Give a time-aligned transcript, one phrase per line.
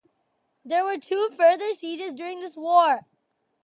[0.65, 3.05] There were two further sieges during this war.